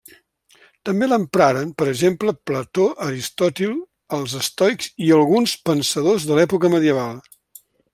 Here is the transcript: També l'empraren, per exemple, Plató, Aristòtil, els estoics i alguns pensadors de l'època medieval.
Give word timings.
També 0.89 1.09
l'empraren, 1.09 1.73
per 1.81 1.87
exemple, 1.91 2.33
Plató, 2.51 2.87
Aristòtil, 3.09 3.77
els 4.19 4.37
estoics 4.43 4.93
i 5.09 5.15
alguns 5.21 5.57
pensadors 5.71 6.31
de 6.33 6.41
l'època 6.41 6.77
medieval. 6.79 7.27